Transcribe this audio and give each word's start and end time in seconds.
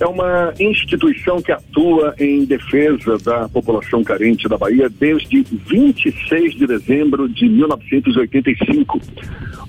é 0.00 0.06
uma 0.06 0.52
instituição 0.58 1.40
que 1.40 1.52
atua 1.52 2.14
em 2.18 2.44
defesa 2.44 3.16
da 3.18 3.48
população 3.48 4.02
carente 4.02 4.48
da 4.48 4.58
Bahia 4.58 4.88
desde 4.88 5.42
26 5.42 6.54
de 6.54 6.66
dezembro 6.66 7.28
de 7.28 7.48
1985. 7.48 9.00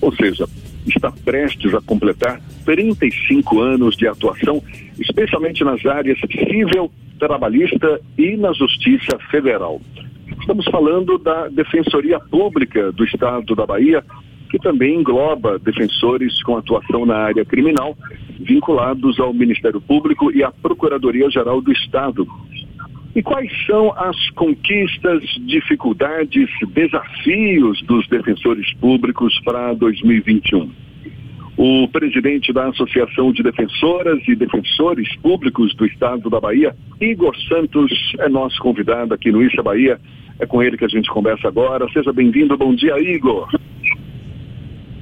Ou 0.01 0.15
seja, 0.15 0.47
está 0.88 1.11
prestes 1.11 1.73
a 1.73 1.81
completar 1.81 2.41
35 2.65 3.59
anos 3.59 3.96
de 3.96 4.07
atuação, 4.07 4.61
especialmente 4.99 5.63
nas 5.63 5.85
áreas 5.85 6.19
civil, 6.19 6.92
trabalhista 7.19 7.99
e 8.17 8.35
na 8.35 8.51
Justiça 8.53 9.17
Federal. 9.29 9.81
Estamos 10.39 10.65
falando 10.65 11.17
da 11.17 11.47
Defensoria 11.47 12.19
Pública 12.19 12.92
do 12.92 13.03
Estado 13.03 13.55
da 13.55 13.65
Bahia, 13.65 14.03
que 14.49 14.59
também 14.59 14.99
engloba 14.99 15.59
defensores 15.59 16.41
com 16.43 16.57
atuação 16.57 17.05
na 17.05 17.16
área 17.16 17.45
criminal, 17.45 17.98
vinculados 18.39 19.20
ao 19.20 19.34
Ministério 19.34 19.81
Público 19.81 20.31
e 20.31 20.44
à 20.44 20.52
Procuradoria-Geral 20.52 21.62
do 21.62 21.72
Estado. 21.72 22.27
E 23.16 23.23
quais 23.23 23.50
são 23.66 23.94
as 23.98 24.30
conquistas, 24.31 25.23
dificuldades, 25.45 26.50
desafios 26.73 27.81
dos 27.84 28.05
defensores 28.09 28.73
públicos 28.73 29.39
para 29.45 29.73
2021? 29.73 30.70
O 31.58 31.88
presidente 31.88 32.52
da 32.52 32.67
Associação 32.67 33.31
de 33.31 33.41
Defensoras 33.41 34.22
e 34.27 34.36
Defensores 34.36 35.16
Públicos 35.17 35.73
do 35.75 35.86
Estado 35.86 36.30
da 36.30 36.41
Bahia, 36.41 36.75
Igor 37.00 37.34
Santos, 37.48 37.89
é 38.20 38.27
nosso 38.27 38.59
convidado 38.59 39.14
aqui 39.14 39.31
no 39.31 39.41
Issa 39.41 39.64
Bahia. 39.64 39.98
É 40.38 40.45
com 40.45 40.62
ele 40.62 40.77
que 40.77 40.84
a 40.84 40.89
gente 40.89 41.09
conversa 41.09 41.48
agora. 41.48 41.88
Seja 41.94 42.12
bem-vindo. 42.12 42.58
Bom 42.58 42.75
dia, 42.75 43.00
Igor. 43.00 43.48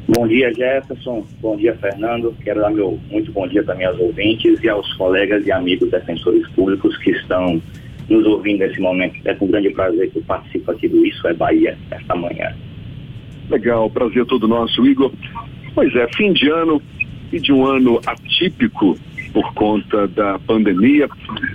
Bom 0.07 0.27
dia, 0.27 0.53
Jefferson. 0.53 1.25
Bom 1.41 1.55
dia, 1.55 1.75
Fernando. 1.75 2.35
Quero 2.43 2.59
dar 2.59 2.71
meu 2.71 2.99
muito 3.09 3.31
bom 3.31 3.47
dia 3.47 3.63
também 3.63 3.85
aos 3.85 3.97
ouvintes 3.99 4.61
e 4.61 4.67
aos 4.67 4.91
colegas 4.93 5.45
e 5.47 5.51
amigos 5.51 5.89
defensores 5.89 6.45
públicos 6.49 6.97
que 6.97 7.11
estão 7.11 7.61
nos 8.09 8.25
ouvindo 8.25 8.59
nesse 8.59 8.81
momento. 8.81 9.15
É 9.23 9.33
com 9.33 9.47
grande 9.47 9.69
prazer 9.69 10.11
que 10.11 10.17
eu 10.17 10.23
participo 10.23 10.71
aqui 10.71 10.89
do 10.89 11.05
Isso 11.05 11.25
é 11.27 11.33
Bahia 11.33 11.77
esta 11.89 12.15
manhã. 12.15 12.53
Legal, 13.49 13.89
prazer 13.89 14.25
todo 14.25 14.47
nosso, 14.47 14.85
Igor. 14.85 15.11
Pois 15.73 15.95
é, 15.95 16.07
fim 16.15 16.33
de 16.33 16.49
ano 16.49 16.81
e 17.31 17.39
de 17.39 17.53
um 17.53 17.65
ano 17.65 18.01
atípico 18.05 18.97
por 19.31 19.53
conta 19.53 20.07
da 20.09 20.37
pandemia. 20.39 21.07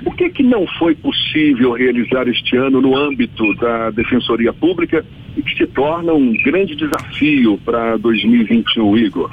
O 0.06 0.10
que 0.10 0.30
que 0.30 0.42
não 0.42 0.66
foi 0.78 0.94
possível 0.94 1.72
realizar 1.72 2.26
este 2.26 2.56
ano 2.56 2.80
no 2.80 2.96
âmbito 2.96 3.54
da 3.56 3.90
Defensoria 3.90 4.52
Pública 4.52 5.04
e 5.36 5.42
que 5.42 5.56
se 5.56 5.66
torna 5.68 6.12
um 6.12 6.32
grande 6.42 6.74
desafio 6.74 7.58
para 7.64 7.96
2021, 7.96 8.96
Igor? 8.96 9.30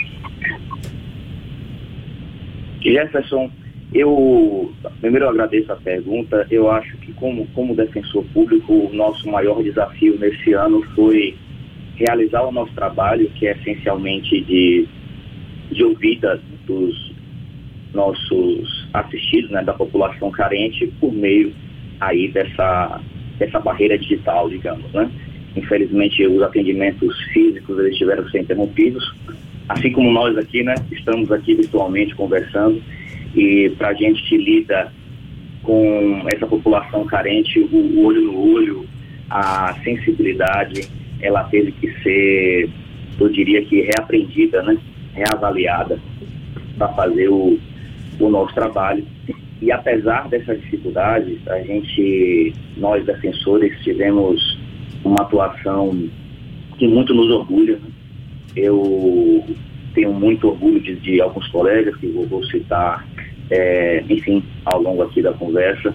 Jefferson, 2.81 3.49
eu 3.93 4.71
primeiro 4.99 5.25
eu 5.25 5.29
agradeço 5.29 5.71
a 5.71 5.75
pergunta. 5.75 6.45
Eu 6.51 6.69
acho 6.69 6.97
que 6.97 7.11
como, 7.13 7.47
como 7.47 7.75
defensor 7.75 8.23
público, 8.33 8.73
o 8.73 8.93
nosso 8.93 9.27
maior 9.29 9.63
desafio 9.63 10.17
nesse 10.19 10.53
ano 10.53 10.83
foi 10.95 11.35
realizar 11.95 12.43
o 12.43 12.51
nosso 12.51 12.73
trabalho, 12.73 13.29
que 13.35 13.47
é 13.47 13.51
essencialmente 13.53 14.41
de, 14.41 14.87
de 15.71 15.83
ouvida 15.83 16.39
dos 16.65 17.13
nossos 17.93 18.87
assistidos, 18.93 19.49
né, 19.51 19.63
da 19.63 19.73
população 19.73 20.29
carente, 20.29 20.87
por 20.99 21.13
meio 21.13 21.53
aí 21.99 22.27
dessa, 22.27 23.01
dessa 23.39 23.59
barreira 23.59 23.97
digital, 23.97 24.49
digamos, 24.49 24.91
né? 24.91 25.09
Infelizmente, 25.55 26.25
os 26.27 26.41
atendimentos 26.41 27.19
físicos 27.33 27.79
eles 27.79 27.97
tiveram 27.97 28.23
que 28.23 28.31
ser 28.31 28.41
interrompidos, 28.41 29.15
assim 29.69 29.91
como 29.91 30.11
nós 30.11 30.37
aqui, 30.37 30.63
né? 30.63 30.75
Estamos 30.91 31.31
aqui 31.31 31.55
virtualmente 31.55 32.13
conversando 32.15 32.81
e 33.35 33.69
para 33.77 33.89
a 33.89 33.93
gente 33.93 34.23
que 34.23 34.37
lida 34.37 34.91
com 35.61 36.23
essa 36.33 36.45
população 36.45 37.05
carente, 37.05 37.59
o, 37.59 38.05
olho 38.05 38.21
no 38.21 38.53
olho, 38.53 38.85
a 39.29 39.75
sensibilidade, 39.83 40.87
ela 41.19 41.43
teve 41.45 41.71
que 41.73 41.91
ser, 42.01 42.69
eu 43.19 43.29
diria 43.29 43.63
que 43.65 43.81
reaprendida, 43.81 44.61
né? 44.63 44.77
Reavaliada 45.13 45.99
para 46.77 46.89
fazer 46.89 47.29
o, 47.29 47.57
o 48.19 48.29
nosso 48.29 48.53
trabalho. 48.53 49.05
E 49.61 49.71
apesar 49.71 50.27
dessas 50.27 50.61
dificuldades, 50.61 51.39
a 51.47 51.59
gente, 51.61 52.53
nós 52.77 53.05
defensores, 53.05 53.77
tivemos 53.83 54.54
uma 55.05 55.21
atuação 55.21 56.09
que 56.77 56.87
muito 56.87 57.13
nos 57.13 57.29
orgulha. 57.29 57.79
Eu 58.55 59.43
tenho 59.93 60.13
muito 60.13 60.47
orgulho 60.47 60.79
de, 60.79 60.95
de 60.95 61.21
alguns 61.21 61.47
colegas 61.47 61.95
que 61.97 62.07
vou, 62.07 62.25
vou 62.25 62.43
citar, 62.45 63.07
é, 63.49 64.03
enfim, 64.09 64.43
ao 64.65 64.81
longo 64.81 65.03
aqui 65.03 65.21
da 65.21 65.33
conversa, 65.33 65.93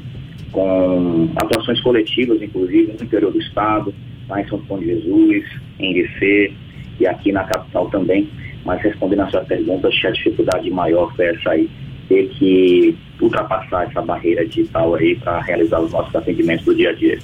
com 0.52 1.28
atuações 1.36 1.80
coletivas, 1.80 2.40
inclusive, 2.40 2.92
no 2.92 3.04
interior 3.04 3.32
do 3.32 3.40
estado, 3.40 3.94
lá 4.28 4.40
em 4.40 4.48
São 4.48 4.60
Paulo 4.60 4.82
de 4.82 4.94
Jesus, 4.94 5.44
em 5.78 5.94
Recife 5.94 6.56
e 6.98 7.06
aqui 7.06 7.32
na 7.32 7.44
capital 7.44 7.88
também. 7.90 8.28
Mas 8.64 8.80
respondendo 8.82 9.20
a 9.20 9.30
sua 9.30 9.44
pergunta, 9.44 9.88
acho 9.88 10.00
que 10.00 10.06
a 10.06 10.10
dificuldade 10.10 10.70
maior 10.70 11.14
foi 11.14 11.26
essa 11.26 11.50
aí, 11.50 11.68
ter 12.08 12.28
que 12.30 12.96
ultrapassar 13.20 13.84
essa 13.84 14.02
barreira 14.02 14.46
digital 14.46 14.94
aí 14.94 15.16
para 15.16 15.40
realizar 15.40 15.80
os 15.80 15.92
nossos 15.92 16.14
atendimentos 16.14 16.64
do 16.64 16.74
dia 16.74 16.90
a 16.90 16.92
dia. 16.92 17.18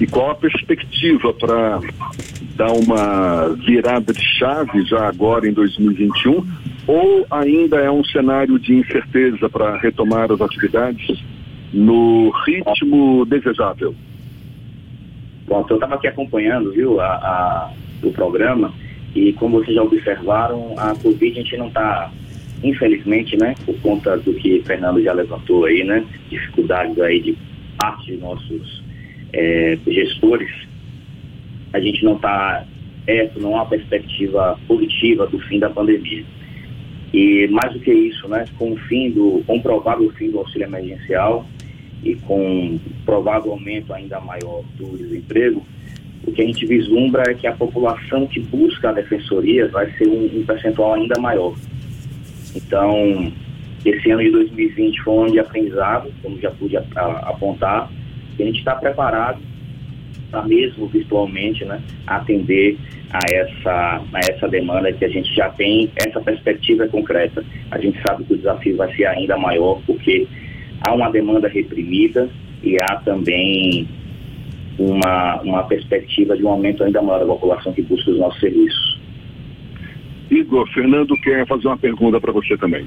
E 0.00 0.06
qual 0.06 0.30
a 0.30 0.34
perspectiva 0.34 1.32
para 1.32 1.80
dar 2.54 2.72
uma 2.72 3.48
virada 3.54 4.12
de 4.12 4.24
chave 4.38 4.84
já 4.84 5.08
agora 5.08 5.48
em 5.48 5.52
2021? 5.52 6.46
Ou 6.86 7.26
ainda 7.30 7.78
é 7.78 7.90
um 7.90 8.04
cenário 8.04 8.58
de 8.58 8.74
incerteza 8.74 9.48
para 9.48 9.76
retomar 9.78 10.30
as 10.30 10.40
atividades 10.40 11.22
no 11.72 12.30
ritmo 12.46 13.26
desejável? 13.26 13.94
Bom, 15.46 15.66
eu 15.68 15.76
estava 15.76 15.96
aqui 15.96 16.06
acompanhando, 16.06 16.72
viu, 16.72 17.00
a, 17.00 17.06
a, 17.06 17.72
o 18.02 18.12
programa 18.12 18.72
e 19.14 19.32
como 19.32 19.58
vocês 19.58 19.74
já 19.74 19.82
observaram, 19.82 20.74
a 20.76 20.94
Covid 20.94 21.32
a 21.32 21.42
gente 21.42 21.56
não 21.56 21.68
está, 21.68 22.10
infelizmente, 22.62 23.36
né, 23.36 23.54
por 23.64 23.74
conta 23.80 24.16
do 24.18 24.32
que 24.34 24.62
Fernando 24.64 25.02
já 25.02 25.12
levantou 25.12 25.64
aí, 25.64 25.82
né, 25.82 26.04
dificuldades 26.30 26.98
aí 27.00 27.20
de 27.20 27.36
parte 27.78 28.12
de 28.12 28.18
nossos 28.18 28.82
é, 29.32 29.78
gestores, 29.86 30.50
a 31.72 31.80
gente 31.80 32.04
não 32.04 32.16
está 32.16 32.64
perto, 33.04 33.40
não 33.40 33.58
há 33.58 33.64
perspectiva 33.64 34.58
positiva 34.66 35.26
do 35.26 35.38
fim 35.40 35.58
da 35.58 35.70
pandemia. 35.70 36.24
E 37.12 37.48
mais 37.48 37.72
do 37.72 37.80
que 37.80 37.90
isso, 37.90 38.28
né, 38.28 38.44
com 38.58 38.72
o 38.72 38.76
fim 38.76 39.10
do, 39.10 39.42
com 39.46 39.56
o 39.56 39.62
provável 39.62 40.10
fim 40.12 40.30
do 40.30 40.38
auxílio 40.38 40.66
emergencial 40.66 41.46
e 42.04 42.14
com 42.14 42.78
provável 43.04 43.52
aumento 43.52 43.92
ainda 43.92 44.20
maior 44.20 44.62
do 44.76 44.96
desemprego, 44.96 45.64
o 46.26 46.32
que 46.32 46.42
a 46.42 46.44
gente 46.44 46.66
vislumbra 46.66 47.22
é 47.28 47.34
que 47.34 47.46
a 47.46 47.52
população 47.52 48.26
que 48.26 48.40
busca 48.40 48.90
a 48.90 48.92
defensoria 48.92 49.68
vai 49.68 49.90
ser 49.92 50.06
um, 50.06 50.40
um 50.40 50.44
percentual 50.44 50.94
ainda 50.94 51.18
maior. 51.18 51.54
Então, 52.54 53.32
esse 53.84 54.10
ano 54.10 54.22
de 54.22 54.30
2020 54.30 55.02
foi 55.02 55.14
um 55.14 55.22
ano 55.22 55.32
de 55.32 55.38
aprendizado, 55.38 56.12
como 56.22 56.38
já 56.38 56.50
pude 56.50 56.76
a, 56.76 56.82
apontar, 58.38 58.42
a 58.42 58.46
gente 58.46 58.58
está 58.58 58.74
preparado 58.76 59.40
para 60.30 60.42
mesmo 60.42 60.86
virtualmente 60.88 61.64
né, 61.64 61.80
atender 62.06 62.76
a 63.10 63.20
essa, 63.32 64.02
a 64.12 64.20
essa 64.30 64.46
demanda 64.48 64.92
que 64.92 65.04
a 65.04 65.08
gente 65.08 65.34
já 65.34 65.48
tem, 65.50 65.90
essa 65.96 66.20
perspectiva 66.20 66.84
é 66.84 66.88
concreta. 66.88 67.42
A 67.70 67.78
gente 67.78 67.98
sabe 68.06 68.24
que 68.24 68.34
o 68.34 68.36
desafio 68.36 68.76
vai 68.76 68.94
ser 68.94 69.06
ainda 69.06 69.38
maior, 69.38 69.80
porque 69.86 70.26
há 70.86 70.92
uma 70.92 71.10
demanda 71.10 71.48
reprimida 71.48 72.28
e 72.62 72.76
há 72.82 72.96
também 72.96 73.88
uma, 74.78 75.40
uma 75.40 75.62
perspectiva 75.64 76.36
de 76.36 76.44
um 76.44 76.48
aumento 76.48 76.84
ainda 76.84 77.00
maior 77.00 77.20
da 77.20 77.26
população 77.26 77.72
que 77.72 77.82
busca 77.82 78.10
os 78.10 78.18
nossos 78.18 78.38
serviços. 78.38 79.00
Igor, 80.30 80.68
Fernando 80.74 81.14
quer 81.22 81.46
fazer 81.46 81.66
uma 81.68 81.78
pergunta 81.78 82.20
para 82.20 82.32
você 82.32 82.56
também. 82.58 82.86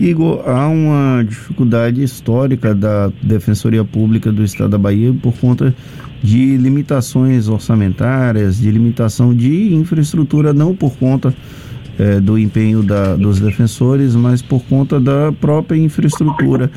Igor, 0.00 0.42
há 0.48 0.68
uma 0.68 1.22
dificuldade 1.22 2.02
histórica 2.02 2.74
da 2.74 3.12
Defensoria 3.22 3.84
Pública 3.84 4.32
do 4.32 4.42
Estado 4.42 4.70
da 4.70 4.78
Bahia 4.78 5.14
por 5.22 5.34
conta 5.34 5.74
de 6.22 6.56
limitações 6.56 7.48
orçamentárias, 7.48 8.58
de 8.58 8.70
limitação 8.70 9.34
de 9.34 9.74
infraestrutura, 9.74 10.52
não 10.52 10.74
por 10.74 10.92
conta 10.96 11.34
é, 11.98 12.20
do 12.20 12.38
empenho 12.38 12.82
da, 12.82 13.16
dos 13.16 13.40
defensores, 13.40 14.14
mas 14.14 14.40
por 14.40 14.62
conta 14.64 14.98
da 14.98 15.32
própria 15.32 15.76
infraestrutura 15.76 16.70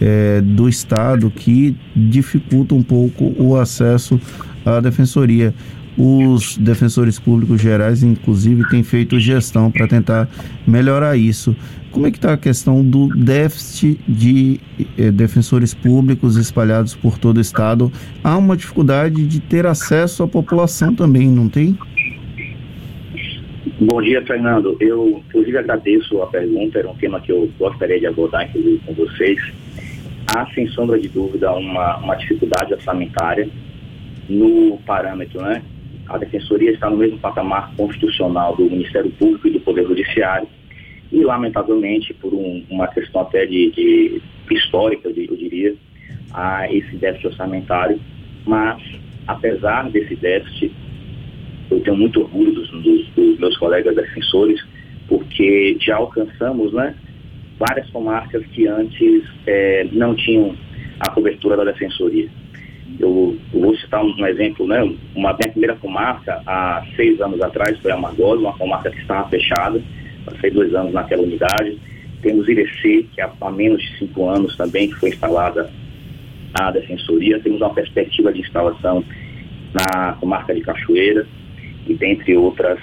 é, 0.00 0.40
do 0.40 0.68
Estado 0.68 1.30
que 1.30 1.76
dificulta 1.94 2.74
um 2.74 2.82
pouco 2.82 3.34
o 3.38 3.56
acesso 3.56 4.20
à 4.64 4.80
defensoria 4.80 5.54
os 5.96 6.56
defensores 6.58 7.18
públicos 7.18 7.60
gerais, 7.60 8.02
inclusive, 8.02 8.68
têm 8.68 8.82
feito 8.82 9.18
gestão 9.18 9.70
para 9.70 9.88
tentar 9.88 10.28
melhorar 10.66 11.16
isso. 11.16 11.56
Como 11.90 12.06
é 12.06 12.10
que 12.10 12.18
está 12.18 12.34
a 12.34 12.36
questão 12.36 12.84
do 12.84 13.08
déficit 13.08 13.98
de 14.06 14.60
eh, 14.98 15.10
defensores 15.10 15.72
públicos 15.72 16.36
espalhados 16.36 16.94
por 16.94 17.18
todo 17.18 17.38
o 17.38 17.40
estado? 17.40 17.90
Há 18.22 18.36
uma 18.36 18.54
dificuldade 18.54 19.26
de 19.26 19.40
ter 19.40 19.64
acesso 19.64 20.22
à 20.22 20.28
população 20.28 20.94
também, 20.94 21.28
não 21.28 21.48
tem? 21.48 21.78
Bom 23.80 24.02
dia, 24.02 24.22
Fernando. 24.26 24.76
Eu, 24.78 25.22
inclusive, 25.26 25.56
agradeço 25.56 26.20
a 26.22 26.26
pergunta. 26.26 26.78
Era 26.78 26.90
um 26.90 26.96
tema 26.96 27.20
que 27.20 27.32
eu 27.32 27.50
gostaria 27.58 27.98
de 27.98 28.06
abordar, 28.06 28.46
inclusive, 28.46 28.78
com 28.84 28.92
vocês. 28.92 29.38
Há, 30.34 30.46
sem 30.54 30.66
sombra 30.68 30.98
de 30.98 31.08
dúvida, 31.08 31.50
uma, 31.52 31.96
uma 31.96 32.14
dificuldade 32.16 32.74
orçamentária 32.74 33.48
no 34.28 34.78
parâmetro, 34.84 35.40
né? 35.40 35.62
A 36.08 36.18
Defensoria 36.18 36.70
está 36.70 36.88
no 36.88 36.96
mesmo 36.96 37.18
patamar 37.18 37.72
constitucional 37.76 38.54
do 38.56 38.64
Ministério 38.64 39.10
Público 39.12 39.48
e 39.48 39.52
do 39.52 39.60
Poder 39.60 39.86
Judiciário. 39.86 40.48
E, 41.10 41.22
lamentavelmente, 41.22 42.14
por 42.14 42.32
um, 42.32 42.64
uma 42.70 42.86
questão 42.88 43.22
até 43.22 43.46
de, 43.46 43.70
de 43.70 44.20
histórica, 44.50 45.08
eu 45.08 45.36
diria, 45.36 45.74
há 46.32 46.72
esse 46.72 46.96
déficit 46.96 47.28
orçamentário. 47.28 48.00
Mas, 48.44 48.82
apesar 49.26 49.90
desse 49.90 50.14
déficit, 50.16 50.72
eu 51.70 51.80
tenho 51.80 51.96
muito 51.96 52.20
orgulho 52.20 52.52
dos, 52.52 52.70
dos, 52.70 53.08
dos 53.08 53.38
meus 53.38 53.56
colegas 53.56 53.94
defensores, 53.94 54.60
porque 55.08 55.76
já 55.80 55.96
alcançamos 55.96 56.72
né, 56.72 56.94
várias 57.58 57.88
comarcas 57.90 58.44
que 58.46 58.66
antes 58.66 59.24
é, 59.46 59.86
não 59.92 60.14
tinham 60.14 60.54
a 61.00 61.10
cobertura 61.10 61.56
da 61.56 61.64
defensoria. 61.64 62.28
Um, 64.06 64.26
exemplo, 64.26 64.66
né? 64.66 64.82
Uma 65.14 65.32
minha 65.32 65.50
primeira 65.50 65.76
comarca, 65.76 66.42
há 66.46 66.84
seis 66.94 67.20
anos 67.20 67.40
atrás, 67.40 67.78
foi 67.80 67.90
a 67.90 67.94
Amargosa, 67.94 68.40
uma 68.40 68.56
comarca 68.56 68.90
que 68.90 69.00
estava 69.00 69.28
fechada, 69.28 69.82
passei 70.24 70.50
dois 70.50 70.74
anos 70.74 70.92
naquela 70.92 71.22
unidade. 71.22 71.78
Temos 72.22 72.48
Irecê, 72.48 73.06
que 73.14 73.20
há, 73.20 73.30
há 73.40 73.50
menos 73.50 73.82
de 73.82 73.98
cinco 73.98 74.28
anos 74.28 74.56
também, 74.56 74.90
foi 74.92 75.10
instalada 75.10 75.70
a 76.54 76.70
defensoria. 76.70 77.40
Temos 77.40 77.60
uma 77.60 77.74
perspectiva 77.74 78.32
de 78.32 78.40
instalação 78.40 79.04
na 79.72 80.12
comarca 80.14 80.54
de 80.54 80.60
Cachoeira 80.60 81.26
e 81.86 81.94
dentre 81.94 82.36
outras 82.36 82.78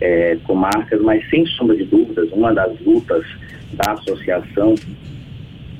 é, 0.00 0.36
comarcas, 0.44 1.00
mas 1.02 1.28
sem 1.28 1.44
sombra 1.46 1.76
de 1.76 1.84
dúvidas, 1.84 2.30
uma 2.32 2.52
das 2.52 2.78
lutas 2.80 3.24
da 3.72 3.92
associação 3.92 4.74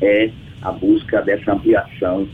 é 0.01 0.31
a 0.63 0.73
busca 0.73 1.23
dessa 1.23 1.53
ampliação 1.53 2.29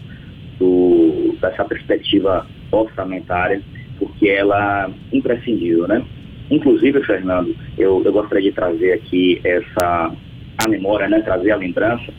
do, 0.58 1.13
dessa 1.48 1.64
perspectiva 1.64 2.46
orçamentária, 2.70 3.60
porque 3.98 4.28
ela 4.28 4.88
é 5.12 5.16
imprescindível, 5.16 5.86
né? 5.86 6.02
Inclusive, 6.50 7.02
Fernando, 7.04 7.54
eu, 7.78 8.02
eu 8.04 8.12
gostaria 8.12 8.50
de 8.50 8.54
trazer 8.54 8.92
aqui 8.92 9.40
essa 9.44 10.12
a 10.64 10.68
memória, 10.68 11.08
né, 11.08 11.20
trazer 11.20 11.50
a 11.50 11.56
lembrança 11.56 12.12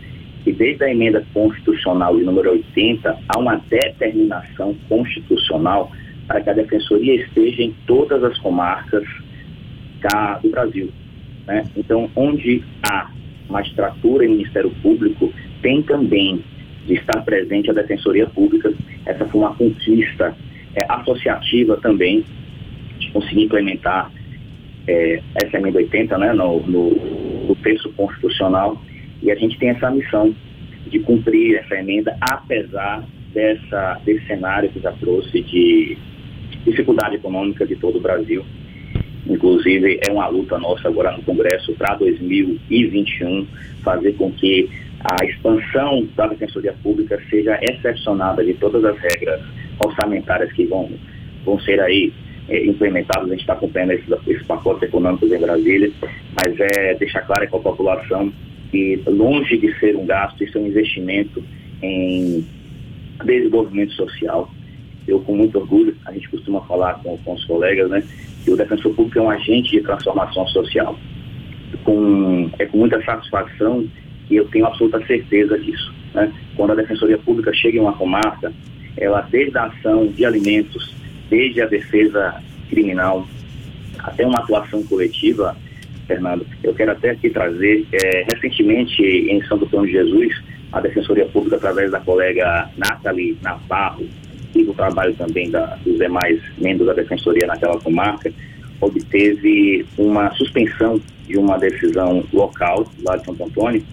que 0.44 0.52
desde 0.52 0.84
a 0.84 0.92
emenda 0.92 1.26
constitucional 1.34 2.16
de 2.18 2.24
número 2.24 2.52
80 2.52 3.18
há 3.30 3.40
uma 3.40 3.56
determinação 3.56 4.76
constitucional 4.88 5.92
para 6.28 6.42
que 6.42 6.50
a 6.50 6.54
defensoria 6.54 7.16
esteja 7.16 7.64
em 7.64 7.74
todas 7.88 8.24
as 8.24 8.38
comarcas 8.40 9.04
da, 10.02 10.38
do 10.40 10.50
Brasil. 10.50 10.92
Né? 11.48 11.64
Então, 11.76 12.10
onde 12.16 12.64
há 12.88 13.10
magistratura 13.50 14.26
e 14.26 14.28
Ministério 14.28 14.70
Público, 14.82 15.32
tem 15.62 15.82
também 15.82 16.44
de 16.86 16.94
estar 16.94 17.22
presente 17.22 17.70
a 17.70 17.74
defensoria 17.74 18.28
pública. 18.28 18.74
Essa 19.06 19.26
foi 19.26 19.42
uma 19.42 19.56
conquista 19.56 20.36
é, 20.76 20.86
associativa 20.90 21.78
também, 21.78 22.24
de 23.00 23.12
conseguir 23.12 23.44
implementar 23.44 24.12
é, 24.88 25.22
essa 25.44 25.58
emenda 25.58 25.78
80 25.80 26.18
né, 26.18 26.34
no, 26.34 26.60
no, 26.62 26.90
no 27.48 27.56
texto 27.56 27.92
constitucional. 27.94 28.82
E 29.22 29.32
a 29.32 29.36
gente 29.36 29.58
tem 29.58 29.70
essa 29.70 29.90
missão 29.90 30.34
de 30.88 31.00
cumprir 31.00 31.56
essa 31.56 31.76
emenda, 31.76 32.16
apesar 32.22 33.04
dessa, 33.34 34.00
desse 34.06 34.26
cenário 34.28 34.70
que 34.70 34.80
já 34.80 34.92
trouxe 34.94 35.42
de 35.42 35.98
dificuldade 36.66 37.16
econômica 37.16 37.66
de 37.66 37.76
todo 37.76 37.98
o 37.98 38.02
Brasil. 38.02 38.46
Inclusive, 39.28 40.00
é 40.08 40.12
uma 40.12 40.28
luta 40.28 40.58
nossa 40.60 40.88
agora 40.88 41.12
no 41.12 41.24
Congresso 41.24 41.74
para 41.74 41.96
2021 41.96 43.48
fazer 43.84 44.14
com 44.14 44.32
que 44.32 44.70
a 45.08 45.26
expansão 45.26 46.08
da 46.16 46.28
Defensoria 46.28 46.74
Pública 46.82 47.22
seja 47.30 47.60
excepcionada 47.62 48.44
de 48.44 48.54
todas 48.56 48.84
as 48.84 48.98
regras 48.98 49.42
orçamentárias 49.80 50.52
que 50.54 50.66
vão, 50.66 50.90
vão 51.44 51.60
ser 51.60 51.80
aí 51.80 52.12
é, 52.50 52.66
implementadas. 52.66 53.28
A 53.28 53.32
gente 53.32 53.42
está 53.42 53.54
acompanhando 53.54 53.92
esses, 53.92 54.10
esses 54.28 54.46
pacotes 54.48 54.84
econômicos 54.84 55.32
em 55.32 55.40
Brasília, 55.40 55.92
mas 56.42 56.60
é 56.60 56.96
deixar 56.96 57.22
claro 57.22 57.48
com 57.50 57.58
a 57.58 57.62
população 57.62 58.34
que, 58.72 59.02
longe 59.06 59.58
de 59.58 59.78
ser 59.80 59.96
um 59.96 60.06
gasto, 60.06 60.44
isso 60.44 60.58
é 60.58 60.62
um 60.62 60.68
investimento 60.68 61.44
em 61.82 62.46
desenvolvimento 63.24 63.94
social 63.94 64.50
eu 65.08 65.20
com 65.20 65.36
muito 65.36 65.58
orgulho, 65.60 65.96
a 66.06 66.12
gente 66.12 66.30
costuma 66.30 66.62
falar 66.62 66.96
com, 66.96 67.18
com 67.20 67.34
os 67.34 67.46
colegas, 67.46 67.90
né, 67.90 68.04
que 68.44 68.52
o 68.52 68.58
defensor 68.58 68.94
público 68.94 69.20
é 69.20 69.22
um 69.22 69.30
agente 69.30 69.72
de 69.72 69.82
transformação 69.82 70.48
social. 70.48 70.98
Com, 71.84 72.50
é 72.58 72.66
com 72.66 72.78
muita 72.78 73.04
satisfação 73.04 73.88
que 74.28 74.36
eu 74.36 74.46
tenho 74.46 74.66
absoluta 74.66 75.06
certeza 75.06 75.58
disso. 75.58 75.94
Né? 76.14 76.32
Quando 76.56 76.72
a 76.72 76.76
Defensoria 76.76 77.18
Pública 77.18 77.54
chega 77.54 77.78
em 77.78 77.82
uma 77.82 77.94
comarca, 77.94 78.52
ela 78.98 79.22
desde 79.22 79.58
a 79.58 79.66
ação 79.66 80.08
de 80.08 80.26
alimentos, 80.26 80.94
desde 81.30 81.62
a 81.62 81.66
defesa 81.66 82.42
criminal, 82.70 83.28
até 84.00 84.26
uma 84.26 84.40
atuação 84.40 84.84
coletiva, 84.84 85.56
Fernando, 86.08 86.46
eu 86.64 86.74
quero 86.74 86.92
até 86.92 87.12
aqui 87.12 87.30
trazer, 87.30 87.86
é, 87.92 88.26
recentemente 88.32 89.02
em 89.02 89.42
São 89.44 89.58
Antônio 89.58 89.88
de 89.88 89.94
Jesus, 89.94 90.44
a 90.72 90.80
Defensoria 90.80 91.26
Pública, 91.26 91.56
através 91.56 91.92
da 91.92 92.00
colega 92.00 92.70
Nathalie 92.78 93.38
Navarro, 93.42 94.06
e 94.56 94.64
do 94.64 94.74
trabalho 94.74 95.14
também 95.16 95.50
da, 95.50 95.78
dos 95.84 95.98
demais 95.98 96.42
membros 96.58 96.88
da 96.88 96.94
Defensoria 96.94 97.46
naquela 97.46 97.78
comarca, 97.80 98.32
obteve 98.80 99.86
uma 99.98 100.34
suspensão 100.36 101.00
de 101.28 101.38
uma 101.38 101.58
decisão 101.58 102.24
local 102.32 102.90
lá 103.04 103.18
de 103.18 103.26
Santo 103.26 103.44
Antônio 103.44 103.84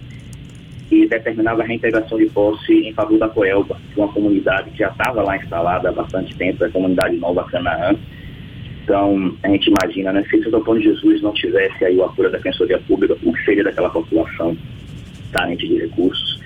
que 0.89 1.07
determinava 1.07 1.61
a 1.61 1.65
reintegração 1.65 2.17
de 2.17 2.25
posse 2.27 2.73
em 2.73 2.93
favor 2.93 3.17
da 3.17 3.29
Coelba, 3.29 3.77
uma 3.95 4.07
comunidade 4.07 4.69
que 4.71 4.79
já 4.79 4.89
estava 4.89 5.21
lá 5.21 5.37
instalada 5.37 5.89
há 5.89 5.91
bastante 5.91 6.35
tempo, 6.35 6.63
a 6.63 6.69
comunidade 6.69 7.15
Nova 7.17 7.43
Canaã. 7.45 7.95
Então, 8.83 9.33
a 9.43 9.47
gente 9.49 9.69
imagina, 9.69 10.11
né, 10.11 10.23
se 10.29 10.43
Santo 10.43 10.57
Antônio 10.57 10.83
Jesus 10.83 11.21
não 11.21 11.33
tivesse 11.33 11.85
aí 11.85 11.95
o 11.95 12.03
apoio 12.03 12.29
da 12.29 12.37
Defensoria 12.37 12.79
Pública, 12.79 13.15
o 13.23 13.33
que 13.33 13.45
seria 13.45 13.63
daquela 13.63 13.89
população 13.89 14.57
carente 15.31 15.67
de 15.67 15.79
recursos? 15.79 16.41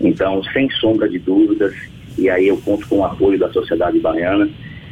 Então, 0.00 0.42
sem 0.44 0.70
sombra 0.70 1.08
de 1.08 1.18
dúvidas, 1.18 1.74
e 2.18 2.30
aí 2.30 2.48
eu 2.48 2.56
conto 2.58 2.88
com 2.88 2.98
o 2.98 3.04
apoio 3.04 3.38
da 3.38 3.52
sociedade 3.52 3.98
baiana. 3.98 4.48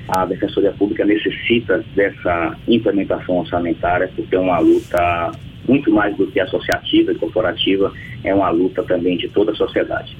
A 0.09 0.27
Defensoria 0.27 0.73
Pública 0.73 1.05
necessita 1.05 1.85
dessa 1.94 2.56
implementação 2.69 3.39
orçamentária, 3.39 4.11
porque 4.15 4.35
é 4.35 4.39
uma 4.39 4.59
luta 4.59 5.33
muito 5.67 5.93
mais 5.93 6.17
do 6.17 6.26
que 6.26 6.41
associativa 6.41 7.12
e 7.12 7.14
corporativa, 7.14 7.93
é 8.25 8.35
uma 8.35 8.50
luta 8.50 8.82
também 8.82 9.17
de 9.17 9.29
toda 9.29 9.53
a 9.53 9.55
sociedade. 9.55 10.17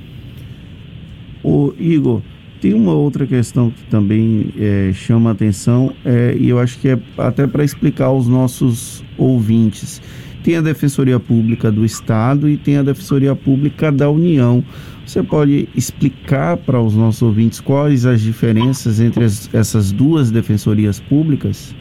O 1.43 1.75
Igor, 1.78 2.23
tem 2.61 2.75
uma 2.75 2.95
outra 2.95 3.26
questão 3.26 3.71
que 3.71 3.83
também 3.87 4.55
é, 4.57 4.93
chama 4.93 5.31
a 5.31 5.33
atenção, 5.33 5.93
é, 6.05 6.37
e 6.38 6.49
eu 6.49 6.61
acho 6.61 6.78
que 6.78 6.88
é 6.88 6.99
até 7.19 7.45
para 7.45 7.64
explicar 7.64 8.05
aos 8.07 8.28
nossos 8.28 9.05
ouvintes. 9.19 10.00
Tem 10.45 10.57
a 10.57 10.61
Defensoria 10.61 11.19
Pública 11.19 11.73
do 11.73 11.85
Estado 11.85 12.49
e 12.49 12.57
tem 12.57 12.76
a 12.76 12.83
Defensoria 12.85 13.35
Pública 13.35 13.90
da 13.90 14.09
União. 14.09 14.62
Você 15.05 15.25
pode 15.25 15.69
explicar 15.75 16.57
para 16.57 16.81
os 16.81 16.95
nossos 16.95 17.23
ouvintes 17.23 17.61
quais 17.61 18.07
as 18.07 18.21
diferenças 18.21 19.00
entre 19.00 19.25
as, 19.25 19.52
essas 19.52 19.90
duas 19.90 20.31
defensorias 20.31 21.00
públicas? 21.00 21.75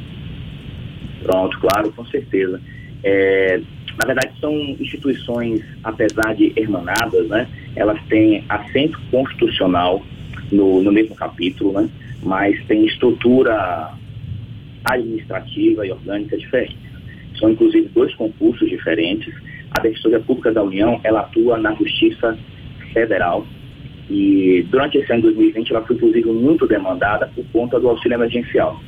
Pronto, 1.22 1.60
claro, 1.60 1.92
com 1.92 2.06
certeza. 2.08 2.60
É, 3.04 3.62
na 3.98 4.06
verdade, 4.06 4.34
são 4.40 4.54
instituições, 4.80 5.62
apesar 5.84 6.34
de 6.36 6.54
hermanadas, 6.56 7.28
né, 7.28 7.48
elas 7.76 8.02
têm 8.08 8.44
assento 8.50 9.00
constitucional 9.12 10.02
no, 10.52 10.82
no 10.82 10.92
mesmo 10.92 11.16
capítulo, 11.16 11.74
né, 11.74 11.90
mas 12.24 12.64
têm 12.66 12.86
estrutura 12.86 13.92
administrativa 14.86 15.86
e 15.86 15.92
orgânica 15.92 16.38
diferente. 16.38 16.78
São, 17.40 17.50
inclusive, 17.50 17.88
dois 17.90 18.14
concursos 18.16 18.70
diferentes. 18.70 19.34
A 19.72 19.80
Defensoria 19.80 20.20
Pública 20.20 20.52
da 20.52 20.64
União, 20.64 21.00
ela 21.04 21.22
atua 21.22 21.58
na 21.58 21.74
Justiça 21.76 22.38
federal. 22.94 23.46
E 24.10 24.66
durante 24.70 24.98
esse 24.98 25.12
ano 25.12 25.22
de 25.22 25.28
2020 25.30 25.72
ela 25.72 25.86
foi 25.86 25.96
inclusive 25.96 26.30
muito 26.32 26.68
demandada 26.68 27.32
por 27.34 27.46
conta 27.54 27.80
do 27.80 27.88
auxílio 27.88 28.16
emergencial. 28.16 28.82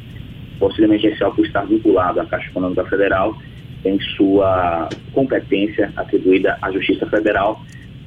O 0.60 0.66
auxílio 0.66 0.88
emergencial, 0.88 1.34
por 1.34 1.46
estar 1.46 1.66
vinculado 1.66 2.20
à 2.20 2.26
Caixa 2.26 2.50
Econômica 2.50 2.84
Federal, 2.86 3.36
tem 3.84 4.00
sua 4.16 4.90
competência 5.12 5.92
atribuída 5.96 6.58
à 6.62 6.72
Justiça 6.72 7.06
Federal, 7.08 7.62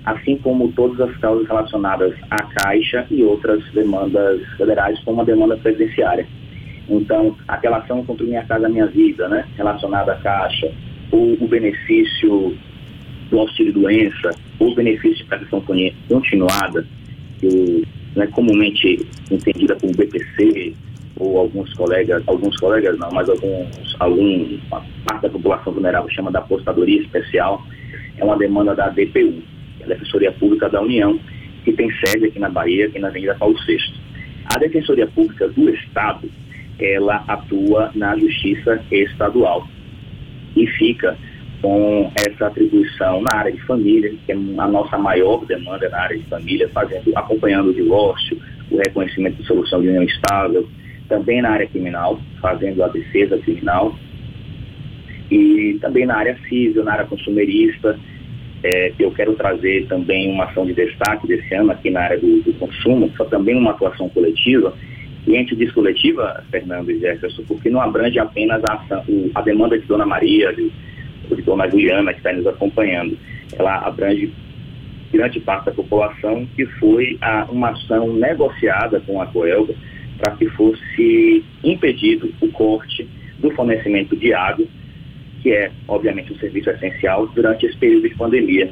assim 0.04 0.37
como 0.38 0.73
todas 0.73 1.00
as 1.00 1.16
causas 1.18 1.47
relacionadas 1.47 2.14
à 2.30 2.42
Caixa 2.42 3.06
e 3.11 3.23
outras 3.23 3.62
demandas 3.73 4.40
federais, 4.56 4.99
como 5.04 5.21
a 5.21 5.25
demanda 5.25 5.56
presidenciária. 5.56 6.26
Então, 6.88 7.37
a 7.47 7.56
relação 7.56 8.04
contra 8.04 8.25
Minha 8.25 8.45
Casa 8.45 8.68
Minha 8.68 8.87
Vida, 8.87 9.28
né, 9.28 9.45
relacionada 9.56 10.12
à 10.12 10.16
Caixa, 10.16 10.73
ou 11.11 11.37
o 11.40 11.47
benefício 11.47 12.56
do 13.30 13.40
auxílio-doença, 13.40 14.30
ou 14.59 14.75
benefício 14.75 15.18
de 15.18 15.25
proteção 15.25 15.61
continuada, 16.09 16.87
que 17.40 17.85
é 18.16 18.26
comumente 18.28 19.06
entendida 19.30 19.76
como 19.76 19.92
BPC, 19.92 20.75
ou 21.18 21.38
alguns 21.38 21.73
colegas, 21.75 22.23
alguns 22.26 22.56
colegas 22.56 22.99
não, 22.99 23.11
mas 23.11 23.28
alguns, 23.28 23.96
algum, 23.99 24.58
parte 24.68 25.23
da 25.23 25.30
população 25.30 25.73
vulnerável 25.73 26.11
chama 26.11 26.30
da 26.30 26.40
apostadoria 26.40 27.00
especial, 27.00 27.62
é 28.18 28.25
uma 28.25 28.37
demanda 28.37 28.75
da 28.75 28.88
DPU, 28.88 29.42
é 29.80 29.85
a 29.85 29.88
Defensoria 29.88 30.32
Pública 30.32 30.68
da 30.68 30.80
União, 30.80 31.18
que 31.64 31.73
tem 31.73 31.90
sede 32.04 32.26
aqui 32.26 32.38
na 32.38 32.49
Bahia, 32.49 32.87
aqui 32.87 32.99
na 32.99 33.08
Avenida 33.08 33.35
Paulo 33.35 33.56
VI. 33.66 33.78
A 34.54 34.58
Defensoria 34.58 35.06
Pública 35.06 35.49
do 35.49 35.68
Estado, 35.70 36.28
ela 36.78 37.25
atua 37.26 37.90
na 37.94 38.16
Justiça 38.16 38.80
Estadual 38.90 39.66
e 40.54 40.66
fica 40.66 41.16
com 41.61 42.12
essa 42.14 42.46
atribuição 42.46 43.23
na 43.23 43.38
área 43.38 43.52
de 43.52 43.61
família, 43.62 44.14
que 44.25 44.32
é 44.32 44.35
a 44.35 44.68
nossa 44.68 44.96
maior 44.99 45.44
demanda 45.46 45.88
na 45.88 45.99
área 45.99 46.16
de 46.16 46.25
família, 46.25 46.68
fazendo, 46.68 47.11
acompanhando 47.16 47.70
o 47.70 47.75
divórcio, 47.75 48.38
o 48.70 48.76
reconhecimento 48.76 49.37
de 49.37 49.46
solução 49.46 49.80
de 49.80 49.88
união 49.88 50.02
estável, 50.02 50.68
também 51.09 51.43
na 51.43 51.51
área 51.51 51.67
criminal, 51.67 52.21
fazendo 52.41 52.83
a 52.83 52.89
defesa 52.89 53.39
criminal, 53.39 53.95
e 55.31 55.79
também 55.81 56.07
na 56.07 56.17
área 56.17 56.37
civil, 56.49 56.85
na 56.85 56.93
área 56.93 57.07
consumerista. 57.07 57.99
É, 58.63 58.93
eu 58.99 59.11
quero 59.11 59.35
trazer 59.35 59.87
também 59.87 60.31
uma 60.31 60.45
ação 60.45 60.65
de 60.67 60.75
destaque 60.75 61.27
desse 61.27 61.55
ano 61.55 61.73
aqui 61.73 61.91
na 61.91 62.01
área 62.01 62.19
do, 62.19 62.43
do 62.43 62.53
consumo, 62.55 63.11
só 63.17 63.25
também 63.25 63.57
uma 63.57 63.73
atuação 63.73 64.09
coletiva. 64.09 64.75
E 65.27 65.35
a 65.35 65.39
gente 65.39 65.57
diz 65.57 65.73
coletiva, 65.73 66.45
Fernando 66.51 66.91
e 66.91 67.01
Jefferson, 67.01 67.43
porque 67.49 67.69
não 67.69 67.81
abrange 67.81 68.19
apenas 68.19 68.63
a, 68.65 68.75
ação, 68.75 69.05
a 69.35 69.43
demanda 69.43 69.77
de 69.79 69.85
Dona 69.87 70.07
Maria, 70.07 70.53
de, 70.53 70.71
de 71.35 71.43
Dona 71.43 71.69
Juliana, 71.69 72.13
que 72.13 72.21
está 72.21 72.33
nos 72.33 72.47
acompanhando. 72.47 73.19
Ela 73.59 73.79
abrange 73.79 74.33
grande 75.13 75.41
parte 75.41 75.67
da 75.67 75.73
população, 75.73 76.47
que 76.55 76.65
foi 76.67 77.19
a, 77.21 77.45
uma 77.51 77.71
ação 77.71 78.13
negociada 78.13 79.01
com 79.01 79.21
a 79.21 79.27
Coelga 79.27 79.75
para 80.26 80.37
que 80.37 80.49
fosse 80.50 81.45
impedido 81.62 82.35
o 82.40 82.49
corte 82.49 83.09
do 83.38 83.49
fornecimento 83.52 84.16
de 84.16 84.35
água, 84.35 84.66
que 85.40 85.52
é, 85.52 85.71
obviamente, 85.87 86.33
um 86.33 86.38
serviço 86.38 86.68
essencial 86.71 87.28
durante 87.28 87.64
esse 87.64 87.76
período 87.76 88.09
de 88.09 88.14
pandemia. 88.16 88.68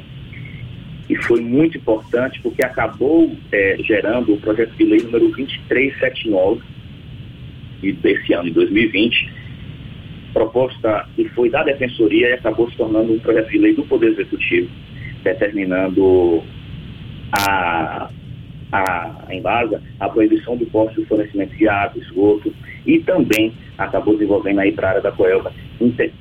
E 1.07 1.15
foi 1.15 1.39
muito 1.39 1.77
importante 1.77 2.41
porque 2.41 2.61
acabou 2.65 3.33
é, 3.53 3.77
gerando 3.79 4.33
o 4.33 4.37
projeto 4.37 4.75
de 4.75 4.83
lei 4.83 4.99
número 4.99 5.29
2379 5.29 6.61
desse 8.01 8.33
ano, 8.33 8.45
de 8.45 8.51
2020, 8.51 9.31
proposta 10.33 11.07
que 11.15 11.23
foi 11.29 11.49
da 11.49 11.63
Defensoria 11.63 12.31
e 12.31 12.33
acabou 12.33 12.69
se 12.69 12.75
tornando 12.75 13.13
um 13.13 13.19
projeto 13.19 13.49
de 13.49 13.59
lei 13.59 13.73
do 13.73 13.83
Poder 13.83 14.11
Executivo, 14.11 14.69
determinando 15.23 16.43
a 17.31 18.09
a, 18.71 19.21
base 19.41 19.77
a 19.99 20.09
proibição 20.09 20.57
do 20.57 20.65
corte 20.67 20.95
do 20.95 21.05
fornecimento 21.05 21.55
de 21.55 21.67
água, 21.67 22.01
esgoto, 22.01 22.53
e 22.85 22.99
também 22.99 23.53
acabou 23.77 24.13
desenvolvendo 24.13 24.59
aí 24.59 24.71
para 24.71 24.87
a 24.87 24.89
área 24.91 25.01
da 25.01 25.11
Coelga, 25.11 25.51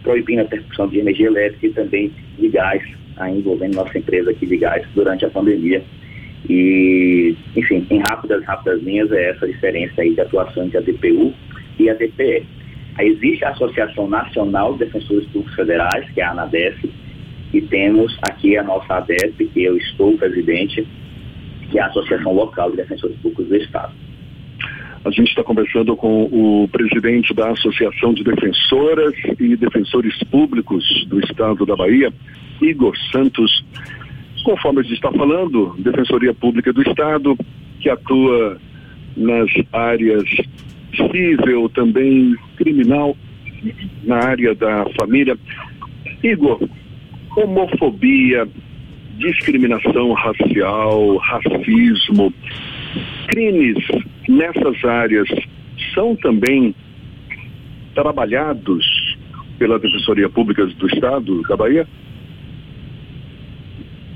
proibindo 0.03 0.41
a 0.41 0.45
interrupção 0.45 0.89
de 0.89 0.99
energia 0.99 1.27
elétrica 1.27 1.67
e 1.67 1.71
também 1.71 2.13
de 2.39 2.49
gás, 2.49 2.83
aí 3.17 3.39
envolvendo 3.39 3.77
nossa 3.77 3.99
empresa 3.99 4.31
aqui 4.31 4.47
de 4.47 4.57
gás 4.57 4.87
durante 4.95 5.25
a 5.25 5.31
pandemia. 5.31 5.83
E, 6.49 7.35
enfim, 7.57 7.87
em 7.91 8.03
rápidas, 8.07 8.45
rápidas 8.45 8.83
linhas 8.83 9.11
é 9.13 9.31
essa 9.31 9.47
a 9.47 9.49
diferença 9.49 10.03
aí 10.03 10.15
de 10.15 10.21
atuação 10.21 10.65
entre 10.65 10.79
a 10.79 10.81
DPU 10.81 11.33
e 11.79 11.89
a 11.89 11.95
DPE. 11.95 12.45
Aí 12.97 13.09
existe 13.09 13.45
a 13.45 13.51
Associação 13.51 14.07
Nacional 14.07 14.75
de 14.75 14.81
Defensores 14.81 15.25
Públicos 15.27 15.55
Federais, 15.55 16.09
que 16.11 16.21
é 16.21 16.25
a 16.25 16.31
ANADEF, 16.31 16.91
e 17.53 17.61
temos 17.63 18.17
aqui 18.29 18.57
a 18.57 18.63
nossa 18.63 18.95
ADEP, 18.95 19.47
que 19.47 19.65
eu 19.65 19.77
estou 19.77 20.17
presidente, 20.17 20.87
que 21.71 21.79
é 21.79 21.83
a 21.83 21.87
Associação 21.87 22.33
Local 22.33 22.71
de 22.71 22.77
Defensores 22.77 23.17
Públicos 23.17 23.49
do 23.49 23.57
Estado. 23.57 23.93
A 25.05 25.11
gente 25.11 25.29
está 25.29 25.45
conversando 25.45 25.95
com 25.97 26.25
o 26.25 26.67
presidente 26.69 27.35
da 27.35 27.51
Associação 27.51 28.15
de 28.15 28.25
Defensoras 28.25 29.15
e 29.39 29.55
Defensores 29.55 30.19
Públicos 30.31 30.83
do 31.09 31.21
Estado 31.21 31.67
da 31.67 31.77
Bahia, 31.77 32.11
Igor 32.63 32.97
Santos. 33.13 33.65
Conforme 34.45 34.81
a 34.81 34.83
gente 34.83 34.95
está 34.95 35.13
falando, 35.13 35.75
Defensoria 35.79 36.33
Pública 36.33 36.73
do 36.73 36.81
Estado, 36.83 37.37
que 37.81 37.91
atua 37.91 38.59
nas 39.15 39.51
áreas 39.73 40.25
civil, 40.97 41.69
também 41.69 42.35
criminal, 42.57 43.15
na 44.05 44.17
área 44.17 44.55
da 44.55 44.87
família. 44.99 45.37
Igor, 46.23 46.67
homofobia, 47.37 48.49
discriminação 49.19 50.13
racial, 50.13 51.17
racismo, 51.17 52.33
crimes 53.29 53.77
nessas 54.29 54.85
áreas 54.85 55.29
são 55.95 56.17
também 56.17 56.75
trabalhados 57.95 58.85
pela 59.59 59.79
Defensoria 59.79 60.29
Pública 60.29 60.67
do 60.67 60.87
Estado 60.87 61.43
da 61.43 61.57
Bahia? 61.57 61.87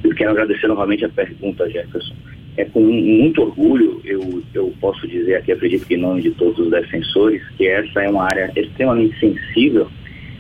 Eu 0.02 0.14
quero 0.14 0.30
agradecer 0.30 0.66
novamente 0.68 1.04
a 1.04 1.08
pergunta, 1.08 1.68
Jefferson. 1.70 2.14
É 2.56 2.64
com 2.64 2.80
muito 2.80 3.42
orgulho 3.42 4.00
eu, 4.04 4.42
eu 4.52 4.74
posso 4.80 5.06
dizer 5.06 5.36
aqui, 5.36 5.52
acredito 5.52 5.86
que 5.86 5.94
em 5.94 5.98
nome 5.98 6.22
de 6.22 6.30
todos 6.32 6.58
os 6.58 6.70
defensores, 6.70 7.42
que 7.56 7.66
essa 7.66 8.02
é 8.02 8.08
uma 8.08 8.24
área 8.24 8.50
extremamente 8.56 9.18
sensível 9.20 9.88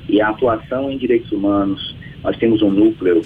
e 0.08 0.20
a 0.20 0.30
atuação 0.30 0.90
em 0.90 0.98
direitos 0.98 1.30
humanos, 1.30 1.94
nós 2.24 2.36
temos 2.38 2.60
um 2.62 2.70
núcleo 2.70 3.22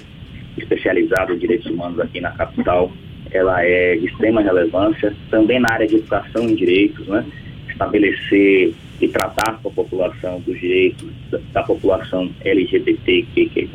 especializado 0.57 1.33
em 1.33 1.37
direitos 1.37 1.67
humanos 1.67 1.99
aqui 1.99 2.19
na 2.19 2.31
capital, 2.31 2.91
ela 3.31 3.63
é 3.63 3.95
de 3.95 4.05
extrema 4.05 4.41
relevância, 4.41 5.13
também 5.29 5.59
na 5.59 5.71
área 5.71 5.87
de 5.87 5.95
educação 5.95 6.43
em 6.43 6.55
direitos, 6.55 7.07
né? 7.07 7.25
estabelecer 7.69 8.73
e 9.01 9.07
tratar 9.07 9.59
com 9.61 9.69
a 9.69 9.71
população 9.71 10.39
dos 10.41 10.59
direitos 10.59 11.09
da, 11.29 11.39
da 11.51 11.63
população 11.63 12.29
LGBTQ+, 12.41 13.69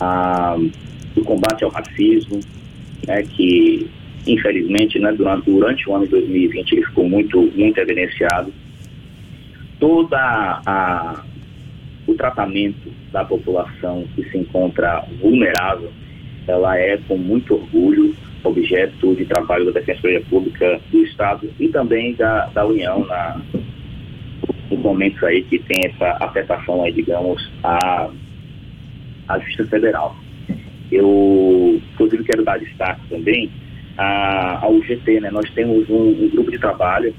a, 0.00 0.56
o 1.16 1.24
combate 1.24 1.64
ao 1.64 1.70
racismo, 1.70 2.40
né, 3.06 3.22
que 3.22 3.88
infelizmente 4.26 4.98
né, 4.98 5.12
durante, 5.12 5.50
durante 5.50 5.88
o 5.88 5.94
ano 5.94 6.04
de 6.04 6.10
2020 6.12 6.72
ele 6.72 6.86
ficou 6.86 7.08
muito, 7.08 7.52
muito 7.54 7.78
evidenciado. 7.78 8.52
Toda 9.78 10.18
a, 10.64 11.22
tratamento 12.22 12.88
da 13.10 13.24
população 13.24 14.04
que 14.14 14.22
se 14.30 14.38
encontra 14.38 15.04
vulnerável, 15.20 15.90
ela 16.46 16.78
é 16.78 16.96
com 17.08 17.16
muito 17.16 17.54
orgulho 17.54 18.14
objeto 18.44 19.14
de 19.16 19.24
trabalho 19.24 19.66
da 19.66 19.80
Defensoria 19.80 20.20
Pública 20.30 20.80
do 20.90 21.02
Estado 21.02 21.50
e 21.58 21.68
também 21.68 22.14
da, 22.14 22.46
da 22.46 22.64
União 22.64 23.04
na, 23.06 23.40
nos 24.70 24.78
momentos 24.78 25.22
aí 25.24 25.42
que 25.42 25.58
tem 25.58 25.80
essa 25.84 26.16
afetação 26.24 26.84
aí, 26.84 26.92
digamos, 26.92 27.50
à, 27.64 28.08
à 29.28 29.38
Justiça 29.40 29.68
Federal. 29.68 30.16
Eu, 30.92 31.80
inclusive, 31.92 32.22
quero 32.22 32.44
dar 32.44 32.58
destaque 32.58 33.00
também 33.08 33.50
ao 33.96 34.80
GT, 34.82 35.20
né? 35.20 35.30
Nós 35.30 35.48
temos 35.50 35.88
um, 35.90 36.24
um 36.24 36.28
grupo 36.28 36.50
de 36.50 36.58
trabalho 36.58 37.14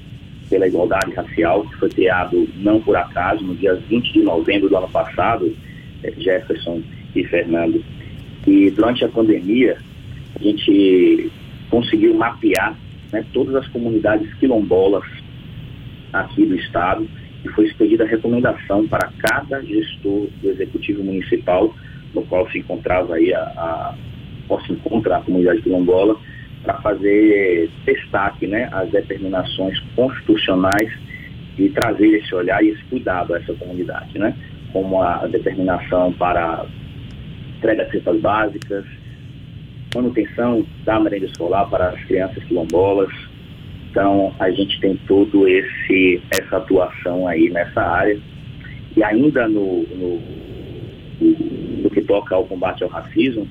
pela 0.48 0.66
igualdade 0.66 1.12
racial, 1.12 1.64
que 1.64 1.76
foi 1.76 1.88
criado 1.88 2.48
não 2.56 2.80
por 2.80 2.96
acaso, 2.96 3.42
no 3.44 3.54
dia 3.54 3.74
20 3.74 4.12
de 4.12 4.20
novembro 4.20 4.68
do 4.68 4.76
ano 4.76 4.88
passado, 4.88 5.54
eh, 6.02 6.12
Jefferson 6.18 6.82
e 7.14 7.24
Fernando. 7.24 7.82
E 8.46 8.70
durante 8.70 9.04
a 9.04 9.08
pandemia, 9.08 9.78
a 10.38 10.42
gente 10.42 11.30
conseguiu 11.70 12.14
mapear 12.14 12.76
né, 13.12 13.24
todas 13.32 13.54
as 13.54 13.66
comunidades 13.68 14.32
quilombolas 14.34 15.04
aqui 16.12 16.44
do 16.44 16.54
estado 16.54 17.08
e 17.44 17.48
foi 17.50 17.66
expedida 17.66 18.04
recomendação 18.04 18.86
para 18.86 19.10
cada 19.18 19.60
gestor 19.62 20.28
do 20.40 20.50
executivo 20.50 21.02
municipal, 21.02 21.74
no 22.14 22.22
qual 22.22 22.48
se 22.50 22.58
encontrava 22.58 23.16
aí 23.16 23.32
a, 23.34 23.40
a 23.40 23.94
se 24.66 24.72
encontra 24.72 25.16
a 25.16 25.20
comunidade 25.20 25.62
quilombola, 25.62 26.16
para 26.64 26.80
fazer 26.80 27.70
destaque 27.84 28.46
né, 28.46 28.68
as 28.72 28.90
determinações 28.90 29.78
constitucionais 29.94 30.90
e 31.58 31.68
trazer 31.68 32.08
esse 32.08 32.34
olhar 32.34 32.64
e 32.64 32.70
esse 32.70 32.82
cuidado 32.84 33.34
a 33.34 33.38
essa 33.38 33.52
comunidade, 33.54 34.18
né? 34.18 34.34
como 34.72 35.00
a 35.00 35.24
determinação 35.28 36.12
para 36.14 36.66
entrega 37.56 37.84
de 37.84 37.92
cestas 37.92 38.20
básicas, 38.20 38.84
manutenção 39.94 40.66
da 40.84 40.98
merenda 40.98 41.26
escolar 41.26 41.70
para 41.70 41.90
as 41.90 42.04
crianças 42.06 42.42
quilombolas. 42.44 43.08
Então, 43.88 44.34
a 44.40 44.50
gente 44.50 44.80
tem 44.80 44.96
todo 45.06 45.46
esse 45.46 46.20
essa 46.32 46.56
atuação 46.56 47.28
aí 47.28 47.48
nessa 47.50 47.80
área. 47.80 48.18
E 48.96 49.04
ainda 49.04 49.46
no, 49.46 49.84
no, 49.84 50.20
no 51.82 51.90
que 51.90 52.02
toca 52.02 52.34
ao 52.34 52.44
combate 52.44 52.82
ao 52.82 52.90
racismo, 52.90 53.48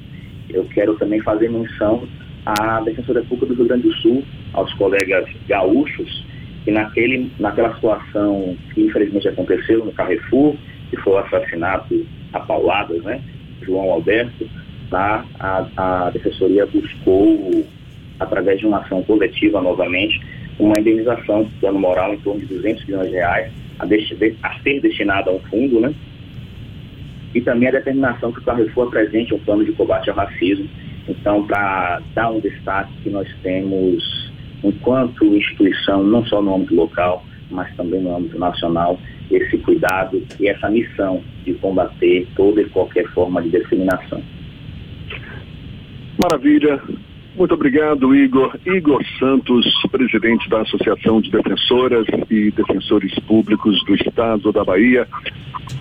eu 0.49 0.65
quero 0.65 0.95
também 0.95 1.21
fazer 1.21 1.49
menção 1.49 2.05
à 2.45 2.81
Defensoria 2.81 3.23
Pública 3.23 3.47
do 3.47 3.55
Rio 3.55 3.67
Grande 3.67 3.87
do 3.87 3.93
Sul, 3.95 4.23
aos 4.53 4.73
colegas 4.73 5.25
gaúchos, 5.47 6.25
que 6.63 6.71
naquele, 6.71 7.31
naquela 7.39 7.73
situação 7.75 8.55
que 8.73 8.81
infelizmente 8.81 9.27
aconteceu 9.27 9.83
no 9.83 9.91
Carrefour, 9.91 10.55
que 10.89 10.97
foi 10.97 11.13
o 11.13 11.17
assassinato 11.17 12.05
a 12.31 12.39
pauladas, 12.39 13.01
né? 13.03 13.21
João 13.61 13.91
Alberto, 13.91 14.47
lá 14.91 15.25
a, 15.39 15.65
a 15.77 16.09
Defensoria 16.09 16.65
buscou, 16.65 17.65
através 18.19 18.59
de 18.59 18.65
uma 18.65 18.79
ação 18.79 19.01
coletiva 19.03 19.61
novamente, 19.61 20.19
uma 20.59 20.79
indenização, 20.79 21.49
plano 21.59 21.79
moral 21.79 22.13
em 22.13 22.19
torno 22.19 22.41
de 22.41 22.47
200 22.47 22.85
milhões 22.85 23.09
de 23.09 23.15
reais, 23.15 23.51
a, 23.79 23.85
a 24.47 24.59
ser 24.61 24.79
destinada 24.81 25.31
a 25.31 25.33
um 25.33 25.39
fundo, 25.39 25.79
né? 25.79 25.93
E 27.33 27.41
também 27.41 27.69
a 27.69 27.71
determinação 27.71 28.31
que 28.31 28.39
o 28.39 28.43
Carrefour 28.43 28.87
apresente 28.87 29.33
um 29.33 29.39
plano 29.39 29.65
de 29.65 29.71
combate 29.71 30.09
ao 30.09 30.15
racismo. 30.15 30.69
Então, 31.07 31.45
para 31.45 32.01
dar 32.15 32.31
um 32.31 32.39
destaque 32.39 32.91
que 33.03 33.09
nós 33.09 33.27
temos, 33.41 34.31
enquanto 34.63 35.25
instituição, 35.25 36.03
não 36.03 36.25
só 36.25 36.41
no 36.41 36.55
âmbito 36.55 36.75
local, 36.75 37.23
mas 37.51 37.73
também 37.75 38.01
no 38.01 38.15
âmbito 38.15 38.39
nacional, 38.39 38.99
esse 39.29 39.57
cuidado 39.59 40.21
e 40.39 40.47
essa 40.47 40.69
missão 40.69 41.21
de 41.43 41.53
combater 41.55 42.27
toda 42.35 42.61
e 42.61 42.69
qualquer 42.69 43.07
forma 43.09 43.41
de 43.41 43.49
discriminação. 43.49 44.21
Maravilha. 46.21 46.81
Muito 47.35 47.55
obrigado, 47.55 48.15
Igor. 48.15 48.55
Igor 48.63 49.03
Santos, 49.17 49.65
presidente 49.91 50.47
da 50.49 50.61
Associação 50.61 51.19
de 51.19 51.31
Defensoras 51.31 52.05
e 52.29 52.51
Defensores 52.51 53.13
Públicos 53.21 53.83
do 53.85 53.95
Estado 53.95 54.51
da 54.51 54.63
Bahia. 54.63 55.07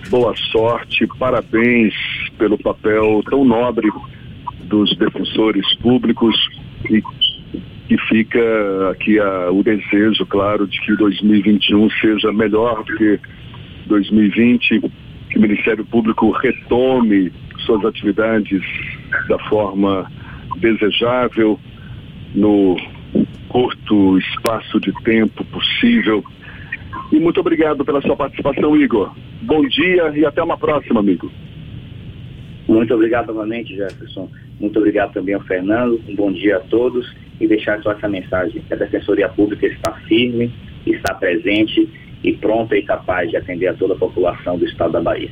Boa 0.09 0.35
sorte, 0.51 1.05
parabéns 1.19 1.93
pelo 2.39 2.57
papel 2.57 3.21
tão 3.29 3.45
nobre 3.45 3.91
dos 4.63 4.95
defensores 4.97 5.65
públicos 5.77 6.35
e 6.89 7.01
que 7.87 7.97
fica 8.09 8.89
aqui 8.91 9.19
a, 9.19 9.51
o 9.51 9.63
desejo, 9.63 10.25
claro, 10.25 10.67
de 10.67 10.79
que 10.81 10.95
2021 10.95 11.89
seja 12.01 12.31
melhor 12.31 12.83
do 12.83 12.95
que 12.95 13.19
2020, 13.87 14.81
que 15.29 15.37
o 15.37 15.41
Ministério 15.41 15.85
Público 15.85 16.31
retome 16.31 17.31
suas 17.65 17.83
atividades 17.85 18.61
da 19.27 19.37
forma 19.49 20.09
desejável, 20.57 21.59
no 22.33 22.77
curto 23.49 24.17
espaço 24.17 24.79
de 24.79 24.91
tempo 25.03 25.43
possível. 25.45 26.23
E 27.11 27.19
muito 27.19 27.39
obrigado 27.39 27.85
pela 27.85 28.01
sua 28.01 28.15
participação, 28.15 28.75
Igor. 28.75 29.13
Bom 29.41 29.61
dia 29.67 30.11
e 30.15 30.25
até 30.25 30.41
uma 30.41 30.57
próxima, 30.57 30.99
amigo. 30.99 31.31
Muito 32.67 32.93
obrigado 32.93 33.27
novamente, 33.27 33.75
Jefferson. 33.75 34.29
Muito 34.63 34.79
obrigado 34.79 35.11
também 35.11 35.35
ao 35.35 35.41
Fernando. 35.41 35.99
Um 36.07 36.15
bom 36.15 36.31
dia 36.31 36.55
a 36.55 36.59
todos 36.61 37.13
e 37.37 37.45
deixar 37.45 37.83
só 37.83 37.91
essa 37.91 38.07
mensagem. 38.07 38.63
A 38.71 38.75
Defensoria 38.75 39.27
Pública 39.27 39.67
está 39.67 39.91
firme, 40.07 40.53
está 40.87 41.13
presente 41.15 41.89
e 42.23 42.31
pronta 42.31 42.73
e 42.77 42.81
capaz 42.81 43.29
de 43.29 43.35
atender 43.35 43.67
a 43.67 43.73
toda 43.73 43.93
a 43.93 43.97
população 43.97 44.57
do 44.57 44.63
estado 44.63 44.93
da 44.93 45.01
Bahia. 45.01 45.29